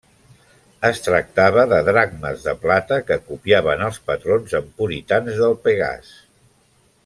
[0.87, 6.11] Es tractava de dracmes de plata que copiaven els patrons emporitans del pegàs.